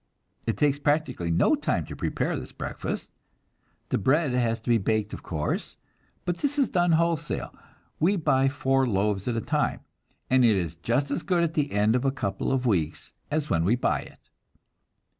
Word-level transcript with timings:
It 0.47 0.57
takes 0.57 0.79
practically 0.79 1.29
no 1.29 1.53
time 1.53 1.85
to 1.85 1.95
prepare 1.95 2.35
this 2.35 2.51
breakfast. 2.51 3.11
The 3.89 3.99
bread 3.99 4.31
has 4.31 4.59
to 4.61 4.69
be 4.71 4.79
baked, 4.79 5.13
of 5.13 5.21
course, 5.21 5.77
but 6.25 6.39
this 6.39 6.57
is 6.57 6.69
done 6.69 6.93
wholesale; 6.93 7.53
we 7.99 8.15
buy 8.15 8.47
four 8.47 8.87
loaves 8.87 9.27
at 9.27 9.37
a 9.37 9.41
time, 9.41 9.81
and 10.27 10.43
it 10.43 10.55
is 10.55 10.75
just 10.75 11.11
as 11.11 11.21
good 11.21 11.43
at 11.43 11.53
the 11.53 11.71
end 11.71 11.95
of 11.95 12.03
a 12.03 12.09
couple 12.11 12.51
of 12.51 12.65
weeks 12.65 13.13
as 13.29 13.51
when 13.51 13.63
we 13.63 13.75
buy 13.75 13.99
it. 13.99 14.27